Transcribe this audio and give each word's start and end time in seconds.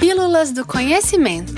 Pílulas 0.00 0.50
do 0.50 0.66
Conhecimento. 0.66 1.52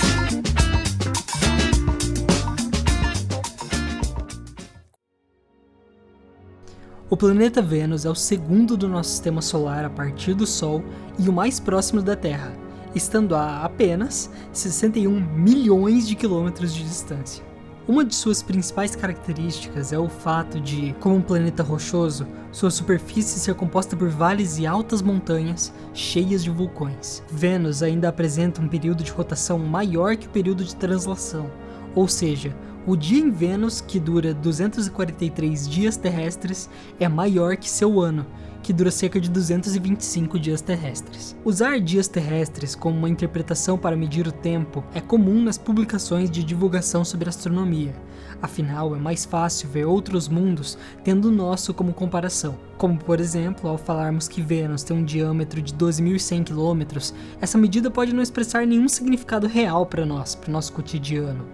O 7.09 7.17
planeta 7.17 7.63
Vênus 7.63 8.05
é 8.05 8.11
o 8.11 8.17
segundo 8.17 8.77
do 8.77 8.89
nosso 8.89 9.11
sistema 9.11 9.41
solar 9.41 9.85
a 9.85 9.91
partir 9.91 10.35
do 10.35 10.45
Sol 10.45 10.83
e 11.21 11.29
o 11.29 11.33
mais 11.33 11.61
próximo 11.61 12.03
da 12.03 12.17
Terra, 12.17 12.53
estando 12.97 13.37
a 13.37 13.65
apenas 13.65 14.29
61 14.53 15.21
milhões 15.21 16.09
de 16.09 16.17
quilômetros 16.17 16.75
de 16.75 16.83
distância. 16.83 17.52
Uma 17.89 18.05
de 18.05 18.15
suas 18.15 18.45
principais 18.45 18.95
características 18.95 19.93
é 19.93 19.99
o 19.99 20.09
fato 20.09 20.61
de, 20.61 20.95
como 21.01 21.17
um 21.17 21.21
planeta 21.21 21.65
rochoso, 21.65 22.25
sua 22.53 22.71
superfície 22.71 23.41
ser 23.41 23.57
composta 23.57 23.97
por 23.97 24.09
vales 24.09 24.57
e 24.57 24.65
altas 24.65 25.03
montanhas 25.03 25.75
cheias 25.93 26.45
de 26.45 26.51
vulcões. 26.51 27.25
Vênus 27.29 27.83
ainda 27.83 28.09
apresenta 28.09 28.63
um 28.63 28.69
período 28.69 29.03
de 29.03 29.11
rotação 29.11 29.59
maior 29.59 30.17
que 30.17 30.29
o 30.29 30.31
período 30.31 30.65
de 30.65 30.77
translação, 30.77 31.51
ou 31.93 32.07
seja, 32.07 32.55
o 32.87 32.95
dia 32.97 33.19
em 33.19 33.31
Vênus, 33.31 33.81
que 33.81 33.99
dura 33.99 34.33
243 34.33 35.69
dias 35.69 35.97
terrestres, 35.97 36.71
é 37.01 37.09
maior 37.09 37.57
que 37.57 37.69
seu 37.69 38.01
ano, 38.01 38.25
que 38.63 38.73
dura 38.73 38.91
cerca 38.91 39.21
de 39.21 39.29
225 39.29 40.39
dias 40.39 40.61
terrestres. 40.61 41.37
Usar 41.45 41.81
dias 41.81 42.09
terrestres 42.09 42.75
como 42.75 42.97
uma 42.97 43.09
interpretação 43.09 43.77
para 43.77 43.97
medir 43.97 44.27
o 44.27 44.33
tempo 44.33 44.85
é 44.95 45.01
comum 45.01 45.43
nas 45.43 45.59
publicações 45.59 46.31
de 46.31 46.45
divulgação 46.45 47.05
sobre 47.05 47.29
astronomia. 47.29 47.95
Afinal, 48.41 48.95
é 48.97 48.99
mais 48.99 49.25
fácil 49.25 49.69
ver 49.69 49.85
outros 49.85 50.29
mundos 50.29 50.79
tendo 51.05 51.29
o 51.29 51.33
nosso 51.33 51.75
como 51.75 51.93
comparação. 51.93 52.59
Como, 52.77 52.99
por 52.99 53.21
exemplo, 53.21 53.69
ao 53.69 53.79
falarmos 53.79 54.27
que 54.27 54.43
Vênus 54.43 54.83
tem 54.83 54.97
um 54.97 55.05
diâmetro 55.05 55.63
de 55.63 55.73
12.100 55.75 56.45
km, 56.45 57.15
essa 57.41 57.59
medida 57.59 57.91
pode 57.91 58.13
não 58.13 58.23
expressar 58.23 58.67
nenhum 58.67 58.89
significado 58.89 59.47
real 59.47 59.87
para 59.87 60.05
nós, 60.07 60.35
para 60.35 60.49
o 60.49 60.53
nosso 60.53 60.73
cotidiano. 60.73 61.47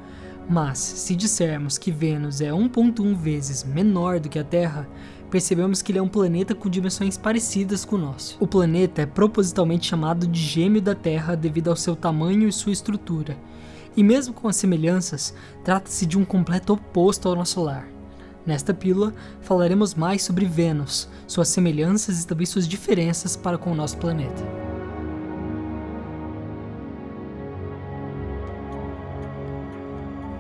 Mas, 0.48 0.78
se 0.78 1.14
dissermos 1.14 1.76
que 1.76 1.92
Vênus 1.92 2.40
é 2.40 2.50
1,1 2.50 3.14
vezes 3.14 3.64
menor 3.64 4.18
do 4.18 4.30
que 4.30 4.38
a 4.38 4.44
Terra, 4.44 4.88
percebemos 5.30 5.82
que 5.82 5.92
ele 5.92 5.98
é 5.98 6.02
um 6.02 6.08
planeta 6.08 6.54
com 6.54 6.70
dimensões 6.70 7.18
parecidas 7.18 7.84
com 7.84 7.96
o 7.96 7.98
nosso. 7.98 8.38
O 8.40 8.46
planeta 8.46 9.02
é 9.02 9.06
propositalmente 9.06 9.86
chamado 9.86 10.26
de 10.26 10.40
gêmeo 10.40 10.80
da 10.80 10.94
Terra 10.94 11.34
devido 11.34 11.68
ao 11.68 11.76
seu 11.76 11.94
tamanho 11.94 12.48
e 12.48 12.52
sua 12.52 12.72
estrutura. 12.72 13.36
E 13.94 14.02
mesmo 14.02 14.32
com 14.32 14.48
as 14.48 14.56
semelhanças, 14.56 15.34
trata-se 15.62 16.06
de 16.06 16.16
um 16.16 16.24
completo 16.24 16.72
oposto 16.72 17.28
ao 17.28 17.36
nosso 17.36 17.62
lar. 17.62 17.86
Nesta 18.46 18.72
pílula, 18.72 19.12
falaremos 19.42 19.94
mais 19.94 20.22
sobre 20.22 20.46
Vênus, 20.46 21.10
suas 21.26 21.48
semelhanças 21.48 22.22
e 22.22 22.26
também 22.26 22.46
suas 22.46 22.66
diferenças 22.66 23.36
para 23.36 23.58
com 23.58 23.70
o 23.70 23.74
nosso 23.74 23.98
planeta. 23.98 24.57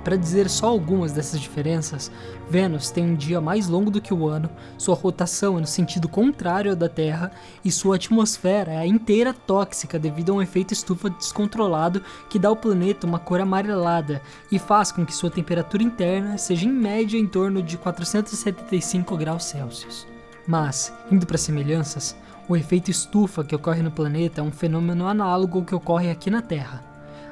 Para 0.08 0.16
dizer 0.16 0.48
só 0.48 0.68
algumas 0.68 1.12
dessas 1.12 1.38
diferenças, 1.38 2.10
Vênus 2.48 2.90
tem 2.90 3.04
um 3.04 3.14
dia 3.14 3.42
mais 3.42 3.68
longo 3.68 3.90
do 3.90 4.00
que 4.00 4.14
o 4.14 4.26
ano, 4.26 4.48
sua 4.78 4.94
rotação 4.94 5.58
é 5.58 5.60
no 5.60 5.66
sentido 5.66 6.08
contrário 6.08 6.72
à 6.72 6.74
da 6.74 6.88
Terra 6.88 7.30
e 7.62 7.70
sua 7.70 7.96
atmosfera 7.96 8.72
é 8.72 8.86
inteira 8.86 9.34
tóxica 9.34 9.98
devido 9.98 10.32
a 10.32 10.36
um 10.36 10.40
efeito 10.40 10.72
estufa 10.72 11.10
descontrolado 11.10 12.02
que 12.30 12.38
dá 12.38 12.48
ao 12.48 12.56
planeta 12.56 13.06
uma 13.06 13.18
cor 13.18 13.38
amarelada 13.38 14.22
e 14.50 14.58
faz 14.58 14.90
com 14.90 15.04
que 15.04 15.14
sua 15.14 15.30
temperatura 15.30 15.82
interna 15.82 16.38
seja 16.38 16.64
em 16.64 16.72
média 16.72 17.18
em 17.18 17.26
torno 17.26 17.62
de 17.62 17.76
475 17.76 19.14
graus 19.14 19.44
Celsius. 19.44 20.06
Mas, 20.46 20.90
indo 21.12 21.26
para 21.26 21.36
semelhanças, 21.36 22.16
o 22.48 22.56
efeito 22.56 22.90
estufa 22.90 23.44
que 23.44 23.54
ocorre 23.54 23.82
no 23.82 23.90
planeta 23.90 24.40
é 24.40 24.42
um 24.42 24.52
fenômeno 24.52 25.06
análogo 25.06 25.58
ao 25.58 25.64
que 25.66 25.74
ocorre 25.74 26.10
aqui 26.10 26.30
na 26.30 26.40
Terra. 26.40 26.87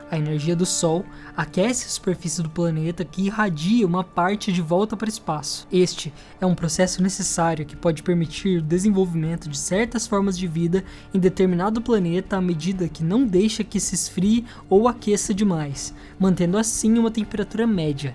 A 0.09 0.17
energia 0.17 0.55
do 0.55 0.65
Sol 0.65 1.05
aquece 1.37 1.87
a 1.87 1.89
superfície 1.89 2.41
do 2.41 2.49
planeta 2.49 3.05
que 3.05 3.27
irradia 3.27 3.85
uma 3.85 4.05
parte 4.05 4.53
de 4.53 4.63
volta 4.63 4.97
para 4.97 5.07
o 5.07 5.09
espaço. 5.09 5.67
Este 5.71 6.13
é 6.41 6.47
um 6.47 6.55
processo 6.55 7.03
necessário 7.03 7.67
que 7.67 7.75
pode 7.75 8.05
permitir 8.05 8.59
o 8.59 8.63
desenvolvimento 8.63 9.49
de 9.49 9.59
certas 9.59 10.07
formas 10.07 10.39
de 10.39 10.47
vida 10.47 10.85
em 11.13 11.19
determinado 11.19 11.83
planeta 11.83 12.37
à 12.37 12.41
medida 12.41 12.89
que 12.89 13.03
não 13.03 13.27
deixa 13.27 13.65
que 13.65 13.81
se 13.81 13.97
esfrie 13.97 14.45
ou 14.71 14.87
aqueça 14.87 15.35
demais, 15.35 15.93
mantendo 16.21 16.57
assim 16.57 16.97
uma 16.99 17.11
temperatura 17.11 17.67
média. 17.67 18.15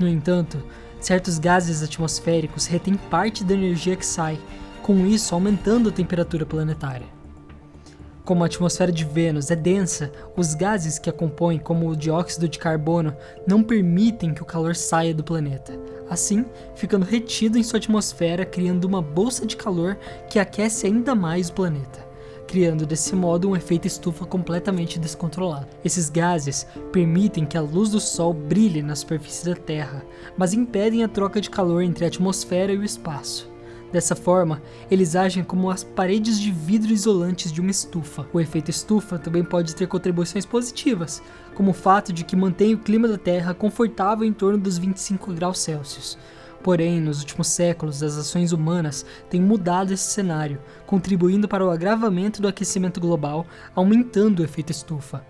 No 0.00 0.08
entanto, 0.08 0.60
certos 1.00 1.38
gases 1.38 1.80
atmosféricos 1.80 2.66
retêm 2.66 2.94
parte 2.94 3.44
da 3.44 3.54
energia 3.54 3.94
que 3.94 4.06
sai, 4.06 4.36
com 4.82 5.06
isso 5.06 5.32
aumentando 5.32 5.90
a 5.90 5.92
temperatura 5.92 6.44
planetária. 6.44 7.19
Como 8.24 8.42
a 8.42 8.46
atmosfera 8.46 8.92
de 8.92 9.04
Vênus 9.04 9.50
é 9.50 9.56
densa, 9.56 10.12
os 10.36 10.54
gases 10.54 10.98
que 10.98 11.10
a 11.10 11.12
compõem, 11.12 11.58
como 11.58 11.88
o 11.88 11.96
dióxido 11.96 12.48
de 12.48 12.58
carbono, 12.58 13.16
não 13.46 13.62
permitem 13.62 14.34
que 14.34 14.42
o 14.42 14.46
calor 14.46 14.76
saia 14.76 15.14
do 15.14 15.24
planeta. 15.24 15.72
Assim, 16.08 16.44
ficando 16.74 17.06
retido 17.06 17.58
em 17.58 17.62
sua 17.62 17.78
atmosfera, 17.78 18.44
criando 18.44 18.84
uma 18.84 19.02
bolsa 19.02 19.46
de 19.46 19.56
calor 19.56 19.96
que 20.28 20.38
aquece 20.38 20.86
ainda 20.86 21.14
mais 21.14 21.48
o 21.48 21.54
planeta 21.54 22.10
criando 22.50 22.84
desse 22.84 23.14
modo 23.14 23.48
um 23.48 23.54
efeito 23.54 23.86
estufa 23.86 24.26
completamente 24.26 24.98
descontrolado. 24.98 25.68
Esses 25.84 26.10
gases 26.10 26.66
permitem 26.90 27.46
que 27.46 27.56
a 27.56 27.60
luz 27.60 27.90
do 27.90 28.00
Sol 28.00 28.34
brilhe 28.34 28.82
na 28.82 28.96
superfície 28.96 29.48
da 29.48 29.54
Terra, 29.54 30.04
mas 30.36 30.52
impedem 30.52 31.04
a 31.04 31.08
troca 31.08 31.40
de 31.40 31.48
calor 31.48 31.80
entre 31.80 32.04
a 32.04 32.08
atmosfera 32.08 32.72
e 32.72 32.76
o 32.76 32.82
espaço. 32.82 33.49
Dessa 33.92 34.14
forma, 34.14 34.62
eles 34.88 35.16
agem 35.16 35.42
como 35.42 35.68
as 35.68 35.82
paredes 35.82 36.38
de 36.38 36.52
vidro 36.52 36.92
isolantes 36.92 37.52
de 37.52 37.60
uma 37.60 37.72
estufa. 37.72 38.26
O 38.32 38.40
efeito 38.40 38.70
estufa 38.70 39.18
também 39.18 39.42
pode 39.42 39.74
ter 39.74 39.88
contribuições 39.88 40.46
positivas, 40.46 41.20
como 41.54 41.72
o 41.72 41.74
fato 41.74 42.12
de 42.12 42.24
que 42.24 42.36
mantém 42.36 42.74
o 42.74 42.78
clima 42.78 43.08
da 43.08 43.18
Terra 43.18 43.52
confortável 43.52 44.24
em 44.24 44.32
torno 44.32 44.58
dos 44.58 44.78
25 44.78 45.32
graus 45.32 45.58
Celsius. 45.58 46.16
Porém, 46.62 47.00
nos 47.00 47.20
últimos 47.20 47.48
séculos, 47.48 48.02
as 48.02 48.16
ações 48.16 48.52
humanas 48.52 49.04
têm 49.28 49.40
mudado 49.40 49.92
esse 49.92 50.10
cenário, 50.10 50.60
contribuindo 50.86 51.48
para 51.48 51.64
o 51.64 51.70
agravamento 51.70 52.40
do 52.40 52.46
aquecimento 52.46 53.00
global, 53.00 53.46
aumentando 53.74 54.40
o 54.40 54.44
efeito 54.44 54.70
estufa. 54.70 55.24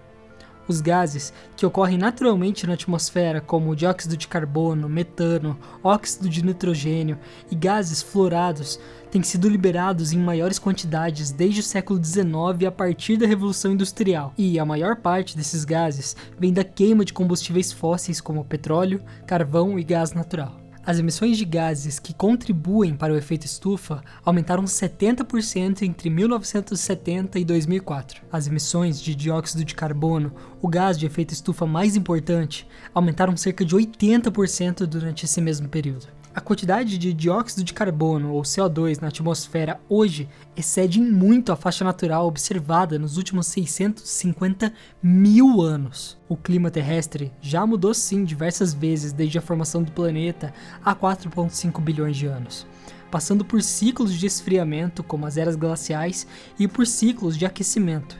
Os 0.68 0.80
gases 0.80 1.32
que 1.56 1.66
ocorrem 1.66 1.98
naturalmente 1.98 2.66
na 2.66 2.74
atmosfera, 2.74 3.40
como 3.40 3.74
dióxido 3.74 4.16
de 4.16 4.28
carbono, 4.28 4.88
metano, 4.88 5.58
óxido 5.82 6.28
de 6.28 6.44
nitrogênio 6.44 7.18
e 7.50 7.56
gases 7.56 8.02
fluorados, 8.02 8.78
têm 9.10 9.22
sido 9.22 9.48
liberados 9.48 10.12
em 10.12 10.18
maiores 10.18 10.58
quantidades 10.58 11.30
desde 11.32 11.60
o 11.60 11.64
século 11.64 12.02
XIX 12.02 12.68
a 12.68 12.70
partir 12.70 13.16
da 13.16 13.26
Revolução 13.26 13.72
Industrial, 13.72 14.32
e 14.38 14.58
a 14.58 14.64
maior 14.64 14.96
parte 14.96 15.36
desses 15.36 15.64
gases 15.64 16.16
vem 16.38 16.52
da 16.52 16.62
queima 16.62 17.04
de 17.04 17.12
combustíveis 17.12 17.72
fósseis 17.72 18.20
como 18.20 18.44
petróleo, 18.44 19.02
carvão 19.26 19.78
e 19.78 19.82
gás 19.82 20.12
natural. 20.12 20.59
As 20.84 20.98
emissões 20.98 21.36
de 21.36 21.44
gases 21.44 21.98
que 21.98 22.14
contribuem 22.14 22.96
para 22.96 23.12
o 23.12 23.16
efeito 23.16 23.44
estufa 23.44 24.02
aumentaram 24.24 24.64
70% 24.64 25.82
entre 25.82 26.08
1970 26.08 27.38
e 27.38 27.44
2004. 27.44 28.22
As 28.32 28.46
emissões 28.46 29.00
de 29.00 29.14
dióxido 29.14 29.62
de 29.62 29.74
carbono, 29.74 30.32
o 30.60 30.68
gás 30.68 30.96
de 30.96 31.04
efeito 31.04 31.34
estufa 31.34 31.66
mais 31.66 31.96
importante, 31.96 32.66
aumentaram 32.94 33.36
cerca 33.36 33.62
de 33.62 33.76
80% 33.76 34.86
durante 34.86 35.26
esse 35.26 35.40
mesmo 35.40 35.68
período. 35.68 36.19
A 36.32 36.40
quantidade 36.40 36.96
de 36.96 37.12
dióxido 37.12 37.64
de 37.64 37.74
carbono, 37.74 38.32
ou 38.32 38.42
CO2, 38.42 39.00
na 39.00 39.08
atmosfera 39.08 39.80
hoje 39.88 40.28
excede 40.56 41.00
em 41.00 41.10
muito 41.10 41.50
a 41.50 41.56
faixa 41.56 41.84
natural 41.84 42.24
observada 42.24 43.00
nos 43.00 43.16
últimos 43.16 43.48
650 43.48 44.72
mil 45.02 45.60
anos. 45.60 46.16
O 46.28 46.36
clima 46.36 46.70
terrestre 46.70 47.32
já 47.40 47.66
mudou 47.66 47.92
sim 47.92 48.24
diversas 48.24 48.72
vezes 48.72 49.12
desde 49.12 49.38
a 49.38 49.42
formação 49.42 49.82
do 49.82 49.90
planeta 49.90 50.54
há 50.84 50.94
4,5 50.94 51.80
bilhões 51.80 52.16
de 52.16 52.26
anos, 52.26 52.64
passando 53.10 53.44
por 53.44 53.60
ciclos 53.60 54.14
de 54.14 54.26
esfriamento, 54.26 55.02
como 55.02 55.26
as 55.26 55.36
eras 55.36 55.56
glaciais, 55.56 56.28
e 56.56 56.68
por 56.68 56.86
ciclos 56.86 57.36
de 57.36 57.44
aquecimento. 57.44 58.16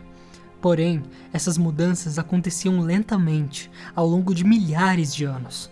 Porém, 0.60 1.04
essas 1.32 1.56
mudanças 1.56 2.18
aconteciam 2.18 2.80
lentamente, 2.80 3.70
ao 3.94 4.08
longo 4.08 4.34
de 4.34 4.42
milhares 4.42 5.14
de 5.14 5.24
anos. 5.24 5.70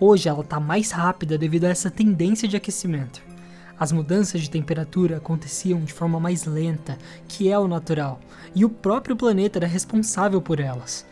Hoje 0.00 0.28
ela 0.28 0.42
está 0.42 0.60
mais 0.60 0.92
rápida 0.92 1.36
devido 1.36 1.64
a 1.64 1.70
essa 1.70 1.90
tendência 1.90 2.46
de 2.46 2.56
aquecimento. 2.56 3.20
As 3.76 3.90
mudanças 3.90 4.40
de 4.40 4.48
temperatura 4.48 5.16
aconteciam 5.16 5.80
de 5.80 5.92
forma 5.92 6.20
mais 6.20 6.44
lenta, 6.44 6.96
que 7.26 7.50
é 7.50 7.58
o 7.58 7.66
natural, 7.66 8.20
e 8.54 8.64
o 8.64 8.68
próprio 8.68 9.16
planeta 9.16 9.58
era 9.58 9.66
responsável 9.66 10.40
por 10.40 10.60
elas. 10.60 11.04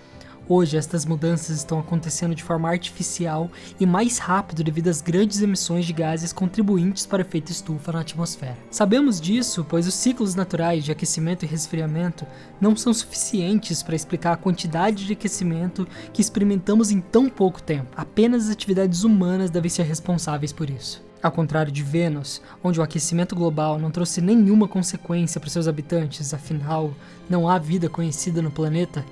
Hoje, 0.49 0.77
estas 0.77 1.05
mudanças 1.05 1.57
estão 1.57 1.81
acontecendo 1.81 2.33
de 2.33 2.43
forma 2.43 2.69
artificial 2.69 3.51
e 3.81 3.85
mais 3.85 4.19
rápido 4.19 4.63
devido 4.63 4.87
às 4.87 5.01
grandes 5.01 5.43
emissões 5.43 5.85
de 5.85 5.93
gases 5.93 6.33
contribuintes 6.33 7.05
para 7.05 7.19
o 7.19 7.27
efeito 7.27 7.51
estufa 7.51 7.91
na 7.91 8.01
atmosfera. 8.01 8.57
Sabemos 8.71 9.21
disso, 9.21 9.67
pois 9.69 9.89
os 9.89 9.95
ciclos 9.95 10.37
naturais 10.37 10.85
de 10.85 10.93
aquecimento 10.93 11.45
e 11.45 11.49
resfriamento 11.49 12.25
não 12.61 12.77
são 12.77 12.95
suficientes 12.95 13.83
para 13.83 13.97
explicar 13.97 14.35
a 14.35 14.37
quantidade 14.37 15.05
de 15.05 15.15
aquecimento 15.15 15.87
que 16.13 16.21
experimentamos 16.21 16.93
em 16.93 17.01
tão 17.01 17.29
pouco 17.29 17.61
tempo. 17.61 17.89
Apenas 17.97 18.45
as 18.45 18.51
atividades 18.51 19.03
humanas 19.03 19.51
devem 19.51 19.69
ser 19.69 19.83
responsáveis 19.83 20.53
por 20.53 20.71
isso. 20.71 21.05
Ao 21.21 21.33
contrário 21.33 21.73
de 21.73 21.83
Vênus, 21.83 22.41
onde 22.63 22.79
o 22.79 22.83
aquecimento 22.85 23.35
global 23.35 23.81
não 23.81 23.91
trouxe 23.91 24.21
nenhuma 24.21 24.69
consequência 24.69 25.41
para 25.41 25.51
seus 25.51 25.67
habitantes, 25.67 26.33
afinal, 26.33 26.93
não 27.29 27.49
há 27.49 27.59
vida 27.59 27.89
conhecida 27.89 28.41
no 28.41 28.51
planeta, 28.51 29.05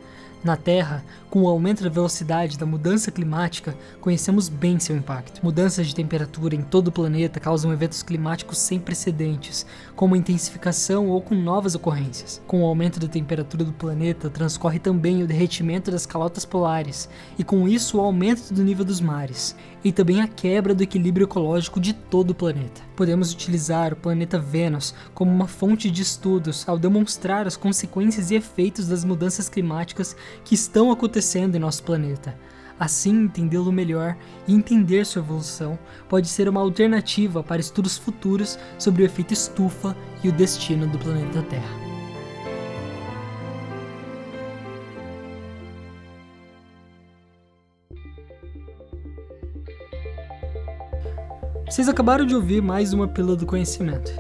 Na 0.44 0.58
Terra, 0.58 1.02
com 1.31 1.43
o 1.43 1.49
aumento 1.49 1.82
da 1.82 1.88
velocidade 1.88 2.58
da 2.58 2.67
mudança 2.67 3.11
climática, 3.11 3.75
conhecemos 3.99 4.46
bem 4.46 4.79
seu 4.79 4.94
impacto. 4.94 5.43
Mudanças 5.43 5.87
de 5.87 5.94
temperatura 5.94 6.55
em 6.55 6.61
todo 6.61 6.88
o 6.88 6.93
planeta 6.93 7.41
causam 7.41 7.73
eventos 7.73 8.02
climáticos 8.02 8.58
sem 8.58 8.79
precedentes, 8.79 9.64
como 9.96 10.14
intensificação 10.14 11.08
ou 11.08 11.23
com 11.23 11.35
novas 11.35 11.75
ocorrências. 11.75 12.43
Com 12.46 12.62
o 12.62 12.67
aumento 12.67 13.00
da 13.00 13.08
temperatura 13.08 13.64
do 13.64 13.73
planeta, 13.73 14.29
transcorre 14.29 14.79
também 14.79 15.23
o 15.23 15.26
derretimento 15.26 15.91
das 15.91 16.05
calotas 16.05 16.44
polares, 16.44 17.08
e 17.38 17.43
com 17.43 17.67
isso 17.67 17.96
o 17.96 18.02
aumento 18.02 18.52
do 18.52 18.62
nível 18.62 18.85
dos 18.85 19.00
mares, 19.00 19.56
e 19.82 19.91
também 19.93 20.20
a 20.20 20.29
quebra 20.29 20.75
do 20.75 20.82
equilíbrio 20.82 21.25
ecológico 21.25 21.81
de 21.81 21.94
todo 21.94 22.31
o 22.31 22.35
planeta. 22.35 22.82
Podemos 22.94 23.32
utilizar 23.32 23.94
o 23.94 23.96
planeta 23.96 24.38
Vênus 24.38 24.94
como 25.14 25.31
uma 25.31 25.49
fonte 25.49 25.91
de 25.91 26.02
estudos 26.02 26.69
ao 26.69 26.79
demonstrar 26.79 27.46
as 27.46 27.56
consequências 27.56 28.31
e 28.31 28.35
efeitos 28.35 28.87
das 28.87 29.05
mudanças 29.05 29.49
climáticas 29.49 30.14
que 30.44 30.54
estão 30.54 30.90
acontecendo 30.90 31.56
em 31.56 31.60
nosso 31.60 31.82
planeta. 31.82 32.38
Assim, 32.78 33.25
entendê-lo 33.25 33.70
melhor 33.70 34.16
e 34.48 34.54
entender 34.54 35.06
sua 35.06 35.22
evolução 35.22 35.78
pode 36.08 36.28
ser 36.28 36.48
uma 36.48 36.60
alternativa 36.60 37.42
para 37.42 37.60
estudos 37.60 37.96
futuros 37.96 38.58
sobre 38.78 39.02
o 39.02 39.06
efeito 39.06 39.32
estufa 39.32 39.96
e 40.22 40.28
o 40.28 40.32
destino 40.32 40.86
do 40.86 40.98
planeta 40.98 41.42
Terra. 41.42 41.84
Vocês 51.75 51.88
acabaram 51.88 52.25
de 52.25 52.34
ouvir 52.34 52.62
mais 52.62 52.92
uma 52.92 53.08
Pílula 53.08 53.34
do 53.36 53.46
Conhecimento. 53.46 54.12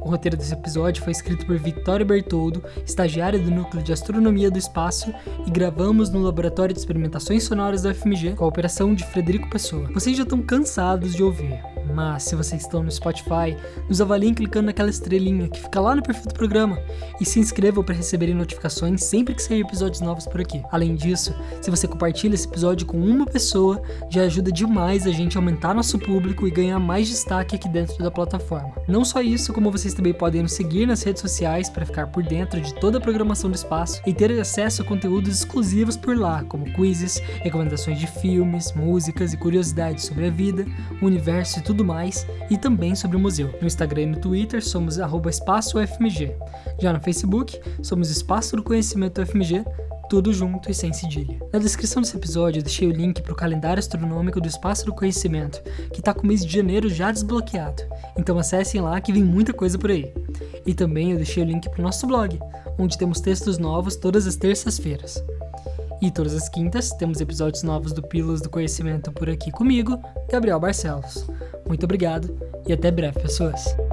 O 0.00 0.08
roteiro 0.08 0.36
desse 0.36 0.52
episódio 0.52 1.02
foi 1.02 1.12
escrito 1.12 1.46
por 1.46 1.58
Victoria 1.58 2.06
Bertoldo, 2.06 2.62
estagiária 2.84 3.38
do 3.38 3.50
Núcleo 3.50 3.82
de 3.82 3.92
Astronomia 3.92 4.50
do 4.50 4.58
Espaço, 4.58 5.12
e 5.46 5.50
gravamos 5.50 6.10
no 6.10 6.20
Laboratório 6.20 6.72
de 6.72 6.80
Experimentações 6.80 7.44
Sonoras 7.44 7.82
da 7.82 7.94
FMG, 7.94 8.34
com 8.34 8.44
a 8.44 8.48
operação 8.48 8.94
de 8.94 9.04
Frederico 9.06 9.50
Pessoa. 9.50 9.88
Vocês 9.92 10.16
já 10.16 10.22
estão 10.22 10.40
cansados 10.40 11.14
de 11.14 11.22
ouvir, 11.22 11.60
mas 11.94 12.24
se 12.24 12.36
vocês 12.36 12.62
estão 12.62 12.82
no 12.82 12.90
Spotify, 12.90 13.56
nos 13.88 14.00
avaliem 14.00 14.34
clicando 14.34 14.66
naquela 14.66 14.90
estrelinha 14.90 15.48
que 15.48 15.60
fica 15.60 15.80
lá 15.80 15.94
no 15.94 16.02
perfil 16.02 16.26
do 16.26 16.34
programa 16.34 16.78
e 17.20 17.24
se 17.24 17.40
inscrevam 17.40 17.82
para 17.84 17.94
receberem 17.94 18.34
notificações 18.34 19.04
sempre 19.04 19.34
que 19.34 19.42
sair 19.42 19.60
episódios 19.60 20.00
novos 20.00 20.26
por 20.26 20.40
aqui. 20.40 20.62
Além 20.70 20.94
disso, 20.94 21.34
se 21.60 21.70
você 21.70 21.86
compartilha 21.86 22.34
esse 22.34 22.46
episódio 22.46 22.86
com 22.86 22.98
uma 22.98 23.26
pessoa, 23.26 23.82
já 24.10 24.22
ajuda 24.22 24.52
demais 24.52 25.06
a 25.06 25.10
gente 25.10 25.36
a 25.36 25.40
aumentar 25.40 25.74
nosso 25.74 25.98
público 25.98 26.46
e 26.46 26.50
ganhar 26.50 26.78
mais 26.78 27.08
destaque 27.08 27.56
aqui 27.56 27.68
dentro 27.68 28.02
da 28.02 28.10
plataforma. 28.10 28.72
Não 28.86 29.04
só 29.04 29.20
isso, 29.20 29.52
como 29.52 29.70
vocês 29.70 29.94
também 29.94 30.12
podem 30.12 30.42
nos 30.42 30.52
seguir 30.52 30.86
nas 30.86 31.02
redes 31.02 31.22
sociais 31.22 31.68
para 31.68 31.86
ficar 31.86 32.08
por 32.08 32.22
dentro 32.22 32.60
de 32.60 32.74
toda 32.74 32.98
a 32.98 33.00
programação 33.00 33.50
do 33.50 33.56
espaço 33.56 34.00
e 34.06 34.12
ter 34.12 34.30
acesso 34.38 34.82
a 34.82 34.84
conteúdos 34.84 35.38
exclusivos 35.38 35.96
por 35.96 36.16
lá, 36.16 36.44
como 36.44 36.72
quizzes, 36.72 37.18
recomendações 37.42 37.98
de 37.98 38.06
filmes, 38.06 38.72
músicas 38.72 39.32
e 39.32 39.36
curiosidades 39.36 40.04
sobre 40.04 40.26
a 40.26 40.30
vida, 40.30 40.66
o 41.00 41.06
universo 41.06 41.58
e 41.58 41.62
tudo 41.78 41.84
mais, 41.84 42.26
e 42.50 42.58
também 42.58 42.96
sobre 42.96 43.16
o 43.16 43.20
museu. 43.20 43.54
No 43.60 43.66
Instagram 43.66 44.02
e 44.02 44.06
no 44.06 44.18
Twitter 44.18 44.64
somos 44.64 44.98
espaçofmg. 44.98 46.34
Já 46.80 46.92
no 46.92 47.00
Facebook, 47.00 47.60
somos 47.80 48.10
Espaço 48.10 48.56
do 48.56 48.64
Conhecimento 48.64 49.24
FMG, 49.24 49.64
tudo 50.10 50.32
junto 50.32 50.68
e 50.68 50.74
sem 50.74 50.92
cedilha. 50.92 51.38
Na 51.52 51.60
descrição 51.60 52.02
desse 52.02 52.16
episódio 52.16 52.58
eu 52.58 52.64
deixei 52.64 52.88
o 52.88 52.92
link 52.92 53.22
para 53.22 53.32
o 53.32 53.36
calendário 53.36 53.78
astronômico 53.78 54.40
do 54.40 54.48
Espaço 54.48 54.86
do 54.86 54.94
Conhecimento, 54.94 55.62
que 55.92 56.00
está 56.00 56.12
com 56.12 56.24
o 56.24 56.26
mês 56.26 56.44
de 56.44 56.52
janeiro 56.52 56.88
já 56.88 57.12
desbloqueado. 57.12 57.82
Então 58.18 58.36
acessem 58.38 58.80
lá 58.80 59.00
que 59.00 59.12
vem 59.12 59.22
muita 59.22 59.52
coisa 59.52 59.78
por 59.78 59.90
aí. 59.90 60.12
E 60.66 60.74
também 60.74 61.12
eu 61.12 61.16
deixei 61.16 61.44
o 61.44 61.46
link 61.46 61.68
para 61.68 61.80
o 61.80 61.84
nosso 61.84 62.08
blog, 62.08 62.36
onde 62.76 62.98
temos 62.98 63.20
textos 63.20 63.56
novos 63.56 63.94
todas 63.94 64.26
as 64.26 64.34
terças-feiras. 64.34 65.22
E 66.00 66.10
todas 66.10 66.34
as 66.34 66.48
quintas 66.48 66.90
temos 66.90 67.20
episódios 67.20 67.62
novos 67.62 67.92
do 67.92 68.02
Pílulas 68.02 68.40
do 68.40 68.48
Conhecimento 68.48 69.10
por 69.10 69.28
aqui 69.28 69.50
comigo, 69.50 70.00
Gabriel 70.30 70.60
Barcelos. 70.60 71.26
Muito 71.66 71.84
obrigado 71.84 72.38
e 72.66 72.72
até 72.72 72.90
breve, 72.90 73.18
pessoas! 73.20 73.87